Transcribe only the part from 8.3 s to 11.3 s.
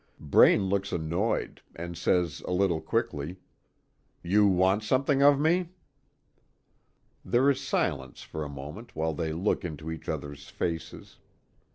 a moment while they look into each other's faces.